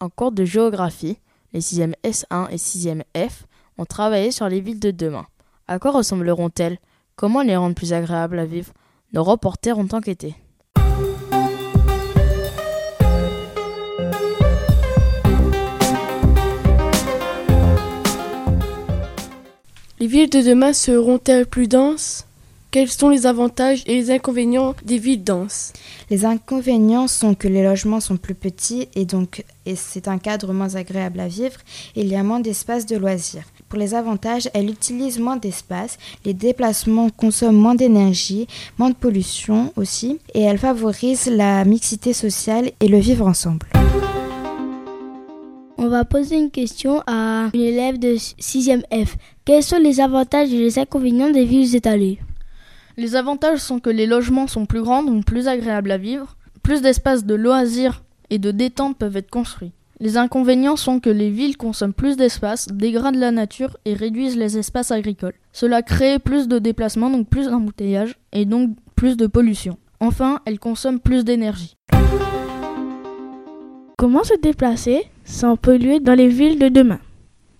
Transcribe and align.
En 0.00 0.10
cours 0.10 0.30
de 0.30 0.44
géographie, 0.44 1.18
les 1.52 1.60
6e 1.60 1.92
S1 2.04 2.48
et 2.52 2.56
6e 2.56 3.02
F 3.16 3.46
ont 3.78 3.84
travaillé 3.84 4.30
sur 4.30 4.48
les 4.48 4.60
villes 4.60 4.78
de 4.78 4.92
demain. 4.92 5.26
À 5.66 5.80
quoi 5.80 5.90
ressembleront-elles? 5.90 6.78
Comment 7.16 7.42
les 7.42 7.56
rendre 7.56 7.74
plus 7.74 7.92
agréables 7.92 8.38
à 8.38 8.44
vivre? 8.44 8.72
Nos 9.12 9.24
reporters 9.24 9.76
ont 9.76 9.88
enquêté. 9.90 10.36
Les 19.98 20.06
villes 20.06 20.30
de 20.30 20.48
demain 20.48 20.72
seront-elles 20.72 21.46
plus 21.46 21.66
denses? 21.66 22.27
Quels 22.70 22.90
sont 22.90 23.08
les 23.08 23.24
avantages 23.24 23.82
et 23.86 23.94
les 23.94 24.10
inconvénients 24.10 24.74
des 24.84 24.98
villes 24.98 25.24
denses 25.24 25.72
Les 26.10 26.26
inconvénients 26.26 27.08
sont 27.08 27.34
que 27.34 27.48
les 27.48 27.62
logements 27.62 28.00
sont 28.00 28.18
plus 28.18 28.34
petits 28.34 28.88
et 28.94 29.06
donc 29.06 29.42
et 29.64 29.74
c'est 29.74 30.06
un 30.06 30.18
cadre 30.18 30.52
moins 30.52 30.74
agréable 30.74 31.20
à 31.20 31.28
vivre 31.28 31.56
et 31.96 32.02
il 32.02 32.08
y 32.08 32.14
a 32.14 32.22
moins 32.22 32.40
d'espace 32.40 32.84
de 32.84 32.98
loisirs. 32.98 33.44
Pour 33.70 33.78
les 33.78 33.94
avantages, 33.94 34.50
elle 34.52 34.68
utilise 34.68 35.18
moins 35.18 35.38
d'espace, 35.38 35.96
les 36.26 36.34
déplacements 36.34 37.08
consomment 37.08 37.56
moins 37.56 37.74
d'énergie, 37.74 38.46
moins 38.76 38.90
de 38.90 38.94
pollution 38.94 39.72
aussi, 39.76 40.18
et 40.34 40.42
elle 40.42 40.58
favorise 40.58 41.26
la 41.26 41.64
mixité 41.64 42.12
sociale 42.12 42.72
et 42.80 42.88
le 42.88 42.98
vivre 42.98 43.26
ensemble. 43.26 43.66
On 45.78 45.88
va 45.88 46.04
poser 46.04 46.36
une 46.36 46.50
question 46.50 47.02
à 47.06 47.48
une 47.54 47.60
élève 47.60 47.98
de 47.98 48.16
6e 48.16 48.82
F. 48.92 49.16
Quels 49.46 49.62
sont 49.62 49.78
les 49.78 50.00
avantages 50.00 50.52
et 50.52 50.58
les 50.58 50.78
inconvénients 50.78 51.30
des 51.30 51.46
villes 51.46 51.74
étalées? 51.74 52.18
Les 52.98 53.14
avantages 53.14 53.60
sont 53.60 53.78
que 53.78 53.90
les 53.90 54.06
logements 54.06 54.48
sont 54.48 54.66
plus 54.66 54.82
grands, 54.82 55.04
donc 55.04 55.24
plus 55.24 55.46
agréables 55.46 55.92
à 55.92 55.98
vivre, 55.98 56.36
plus 56.64 56.82
d'espaces 56.82 57.24
de 57.24 57.36
loisirs 57.36 58.02
et 58.28 58.40
de 58.40 58.50
détente 58.50 58.98
peuvent 58.98 59.16
être 59.16 59.30
construits. 59.30 59.70
Les 60.00 60.16
inconvénients 60.16 60.74
sont 60.74 60.98
que 60.98 61.08
les 61.08 61.30
villes 61.30 61.56
consomment 61.56 61.92
plus 61.92 62.16
d'espace, 62.16 62.66
dégradent 62.66 63.14
la 63.14 63.30
nature 63.30 63.76
et 63.84 63.94
réduisent 63.94 64.36
les 64.36 64.58
espaces 64.58 64.90
agricoles. 64.90 65.34
Cela 65.52 65.82
crée 65.82 66.18
plus 66.18 66.48
de 66.48 66.58
déplacements, 66.58 67.08
donc 67.08 67.28
plus 67.28 67.46
d'embouteillages 67.46 68.16
et 68.32 68.44
donc 68.44 68.70
plus 68.96 69.16
de 69.16 69.28
pollution. 69.28 69.78
Enfin, 70.00 70.40
elles 70.44 70.58
consomment 70.58 70.98
plus 70.98 71.24
d'énergie. 71.24 71.76
Comment 73.96 74.24
se 74.24 74.34
déplacer 74.40 75.04
sans 75.24 75.56
polluer 75.56 76.00
dans 76.00 76.14
les 76.14 76.28
villes 76.28 76.58
de 76.58 76.68
demain? 76.68 76.98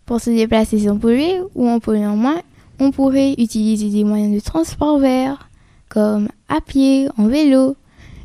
Pour 0.04 0.20
se 0.20 0.30
déplacer 0.30 0.80
sans 0.80 0.98
polluer 0.98 1.38
ou 1.54 1.68
en 1.68 1.78
polluant 1.78 2.16
moins, 2.16 2.40
on 2.80 2.90
pourrait 2.90 3.34
utiliser 3.38 3.90
des 3.90 4.04
moyens 4.04 4.34
de 4.34 4.40
transport 4.40 4.98
verts, 4.98 5.48
comme 5.88 6.28
à 6.48 6.60
pied, 6.60 7.08
en 7.16 7.26
vélo, 7.26 7.76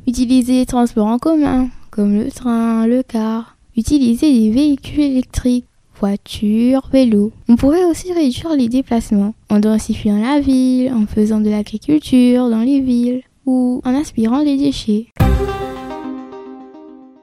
utiliser 0.07 0.59
les 0.59 0.65
transports 0.65 1.07
en 1.07 1.19
commun, 1.19 1.69
comme 1.91 2.17
le 2.17 2.31
train, 2.31 2.87
le 2.87 3.03
car, 3.03 3.53
Utiliser 3.75 4.31
des 4.31 4.51
véhicules 4.51 5.01
électriques, 5.01 5.65
voitures, 5.99 6.87
vélos. 6.93 7.31
On 7.49 7.55
pourrait 7.55 7.85
aussi 7.85 8.13
réduire 8.13 8.55
les 8.55 8.69
déplacements 8.69 9.33
en 9.49 9.59
densifiant 9.59 10.21
la 10.21 10.39
ville, 10.39 10.93
en 10.93 11.07
faisant 11.07 11.39
de 11.39 11.49
l'agriculture 11.49 12.51
dans 12.51 12.59
les 12.59 12.81
villes 12.81 13.23
ou 13.47 13.81
en 13.83 13.95
aspirant 13.95 14.43
les 14.43 14.57
déchets. 14.57 15.07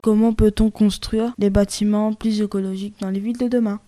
Comment 0.01 0.33
peut-on 0.33 0.71
construire 0.71 1.33
des 1.37 1.49
bâtiments 1.49 2.11
plus 2.11 2.41
écologiques 2.41 2.95
dans 2.99 3.11
les 3.11 3.21
villes 3.21 3.37
de 3.37 3.47
demain? 3.47 3.79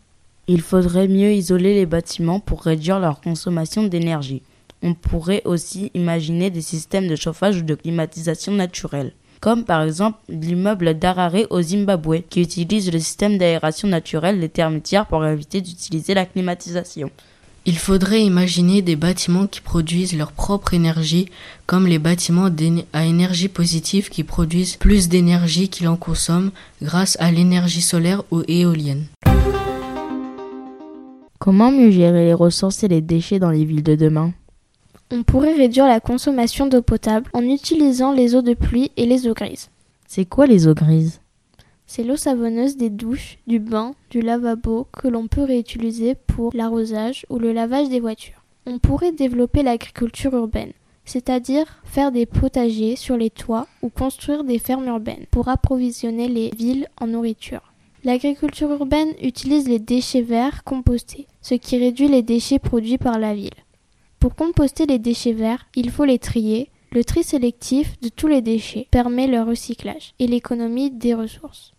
Il 0.48 0.62
faudrait 0.62 1.08
mieux 1.08 1.32
isoler 1.32 1.74
les 1.74 1.86
bâtiments 1.86 2.40
pour 2.40 2.64
réduire 2.64 3.00
leur 3.00 3.22
consommation 3.22 3.84
d'énergie. 3.84 4.42
On 4.82 4.94
pourrait 4.94 5.42
aussi 5.46 5.92
imaginer 5.94 6.50
des 6.50 6.62
systèmes 6.62 7.08
de 7.08 7.16
chauffage 7.16 7.58
ou 7.58 7.62
de 7.62 7.76
climatisation 7.76 8.52
naturelle 8.52 9.14
comme 9.44 9.66
par 9.66 9.82
exemple 9.82 10.20
l'immeuble 10.30 10.98
d'Harare 10.98 11.48
au 11.50 11.62
Zimbabwe, 11.62 12.22
qui 12.30 12.42
utilise 12.42 12.90
le 12.90 13.00
système 13.00 13.38
d'aération 13.38 13.90
naturelle 13.90 14.40
des 14.40 14.48
thermitières 14.48 15.06
pour 15.06 15.26
éviter 15.26 15.60
d'utiliser 15.60 16.14
la 16.14 16.26
climatisation. 16.26 17.12
Il 17.66 17.78
faudrait 17.78 18.24
imaginer 18.24 18.82
des 18.82 18.96
bâtiments 18.96 19.48
qui 19.48 19.60
produisent 19.60 20.18
leur 20.18 20.32
propre 20.32 20.74
énergie, 20.74 21.28
comme 21.66 21.88
les 21.88 22.00
bâtiments 22.00 22.50
à 22.94 23.04
énergie 23.04 23.50
positive 23.50 24.08
qui 24.08 24.24
produisent 24.24 24.78
plus 24.78 25.10
d'énergie 25.10 25.68
qu'ils 25.68 25.90
en 25.90 25.98
consomment 25.98 26.52
grâce 26.82 27.18
à 27.20 27.30
l'énergie 27.30 27.82
solaire 27.82 28.24
ou 28.32 28.44
éolienne. 28.48 29.08
Comment 31.44 31.72
mieux 31.72 31.92
gérer 31.92 32.24
les 32.24 32.34
ressources 32.34 32.86
et 32.86 32.88
les 32.88 33.02
déchets 33.02 33.38
dans 33.38 33.50
les 33.52 33.66
villes 33.66 33.84
de 33.84 33.96
demain 33.96 34.32
on 35.12 35.24
pourrait 35.24 35.54
réduire 35.54 35.86
la 35.86 36.00
consommation 36.00 36.68
d'eau 36.68 36.82
potable 36.82 37.30
en 37.34 37.42
utilisant 37.42 38.14
les 38.14 38.34
eaux 38.34 38.42
de 38.42 38.54
pluie 38.54 38.92
et 38.96 39.06
les 39.06 39.28
eaux 39.28 39.34
grises. 39.34 39.70
C'est 40.08 40.24
quoi 40.24 40.48
les 40.48 40.70
eaux 40.70 40.74
grises 40.74 41.20
C'est 41.86 42.06
l'eau 42.06 42.16
savonneuse 42.16 42.78
des 42.78 42.90
douches, 42.90 43.40
du 43.46 43.60
bain, 43.60 43.94
du 44.10 44.22
lavabo 44.22 44.88
que 44.94 45.10
l'on 45.10 45.28
peut 45.28 45.44
réutiliser 45.44 46.16
pour 46.16 46.52
l'arrosage 46.56 47.26
ou 47.30 47.40
le 47.40 47.52
lavage 47.52 47.90
des 47.90 48.00
voitures. 48.00 48.42
On 48.66 48.80
pourrait 48.80 49.12
développer 49.12 49.64
l'agriculture 49.64 50.34
urbaine, 50.34 50.72
c'est-à-dire 51.04 51.66
faire 51.84 52.14
des 52.14 52.26
potagers 52.26 52.96
sur 52.96 53.18
les 53.18 53.30
toits 53.30 53.68
ou 53.82 53.90
construire 53.90 54.46
des 54.46 54.60
fermes 54.60 54.88
urbaines 54.88 55.26
pour 55.30 55.50
approvisionner 55.50 56.30
les 56.30 56.52
villes 56.52 56.88
en 57.02 57.08
nourriture. 57.08 57.73
L'agriculture 58.06 58.70
urbaine 58.70 59.14
utilise 59.22 59.70
les 59.70 59.80
déchets 59.80 60.24
verts 60.24 60.66
compostés, 60.66 61.26
ce 61.42 61.56
qui 61.56 61.78
réduit 61.78 62.10
les 62.10 62.22
déchets 62.22 62.60
produits 62.60 62.98
par 62.98 63.18
la 63.18 63.34
ville. 63.34 63.50
Pour 64.20 64.36
composter 64.36 64.86
les 64.86 65.00
déchets 65.00 65.32
verts, 65.32 65.66
il 65.74 65.90
faut 65.90 66.04
les 66.04 66.20
trier. 66.20 66.70
Le 66.92 67.06
tri 67.06 67.24
sélectif 67.24 67.98
de 68.02 68.10
tous 68.10 68.28
les 68.28 68.42
déchets 68.42 68.88
permet 68.92 69.28
leur 69.28 69.48
recyclage 69.48 70.14
et 70.20 70.28
l'économie 70.28 70.92
des 70.92 71.14
ressources. 71.14 71.72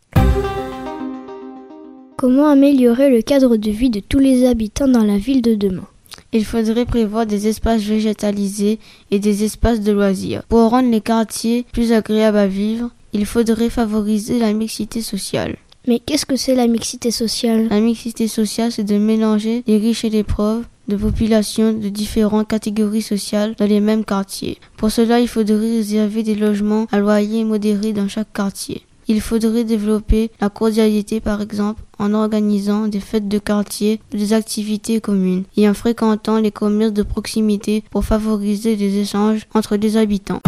Comment 2.16 2.48
améliorer 2.48 3.10
le 3.10 3.20
cadre 3.20 3.58
de 3.58 3.70
vie 3.70 3.90
de 3.90 4.00
tous 4.00 4.18
les 4.18 4.46
habitants 4.46 4.88
dans 4.88 5.04
la 5.04 5.18
ville 5.18 5.42
de 5.42 5.54
demain? 5.54 5.86
Il 6.32 6.46
faudrait 6.46 6.86
prévoir 6.86 7.26
des 7.26 7.48
espaces 7.48 7.82
végétalisés 7.82 8.78
et 9.10 9.18
des 9.18 9.44
espaces 9.44 9.80
de 9.80 9.92
loisirs. 9.92 10.42
Pour 10.48 10.70
rendre 10.70 10.90
les 10.90 11.02
quartiers 11.02 11.66
plus 11.70 11.92
agréables 11.92 12.38
à 12.38 12.46
vivre, 12.46 12.90
il 13.12 13.26
faudrait 13.26 13.70
favoriser 13.70 14.38
la 14.38 14.52
mixité 14.52 15.02
sociale. 15.02 15.56
Mais 15.86 15.98
qu'est-ce 15.98 16.24
que 16.24 16.36
c'est 16.36 16.54
la 16.54 16.66
mixité 16.66 17.10
sociale 17.10 17.68
La 17.68 17.80
mixité 17.80 18.26
sociale, 18.26 18.72
c'est 18.72 18.84
de 18.84 18.96
mélanger 18.96 19.62
les 19.66 19.76
riches 19.76 20.04
et 20.04 20.10
les 20.10 20.24
pauvres, 20.24 20.64
de 20.88 20.96
populations 20.96 21.72
de 21.72 21.88
différentes 21.88 22.48
catégories 22.48 23.02
sociales 23.02 23.54
dans 23.58 23.66
les 23.66 23.80
mêmes 23.80 24.04
quartiers. 24.04 24.58
Pour 24.76 24.90
cela, 24.90 25.20
il 25.20 25.28
faudrait 25.28 25.56
réserver 25.56 26.22
des 26.22 26.34
logements 26.34 26.86
à 26.90 26.98
loyer 26.98 27.44
modéré 27.44 27.92
dans 27.92 28.08
chaque 28.08 28.32
quartier. 28.32 28.82
Il 29.06 29.20
faudrait 29.20 29.64
développer 29.64 30.30
la 30.40 30.48
cordialité 30.48 31.20
par 31.20 31.42
exemple 31.42 31.82
en 31.98 32.14
organisant 32.14 32.88
des 32.88 33.00
fêtes 33.00 33.28
de 33.28 33.38
quartier 33.38 34.00
ou 34.12 34.16
des 34.16 34.32
activités 34.32 35.02
communes 35.02 35.44
et 35.58 35.68
en 35.68 35.74
fréquentant 35.74 36.38
les 36.38 36.50
commerces 36.50 36.94
de 36.94 37.02
proximité 37.02 37.84
pour 37.90 38.04
favoriser 38.04 38.76
les 38.76 38.96
échanges 38.98 39.46
entre 39.52 39.76
les 39.76 39.98
habitants. 39.98 40.40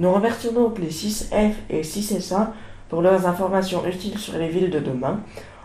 Nous 0.00 0.10
remercions 0.10 0.52
donc 0.52 0.78
les 0.78 0.88
6F 0.88 1.52
et 1.68 1.82
6S1 1.82 2.46
pour 2.88 3.02
leurs 3.02 3.26
informations 3.26 3.86
utiles 3.86 4.18
sur 4.18 4.32
les 4.38 4.48
villes 4.48 4.70
de 4.70 4.78
demain 4.78 5.20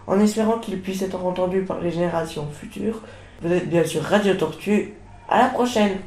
en 0.08 0.20
espérant 0.20 0.60
qu'il 0.60 0.82
puisse 0.82 1.02
être 1.04 1.24
entendu 1.24 1.62
par 1.62 1.80
les 1.80 1.90
générations 1.90 2.46
futures. 2.52 3.00
Vous 3.42 3.54
êtes 3.54 3.70
bien 3.70 3.86
sûr 3.86 4.02
Radio 4.02 4.34
Tortue. 4.34 4.94
À 5.30 5.44
la 5.44 5.48
prochaine 5.48 6.00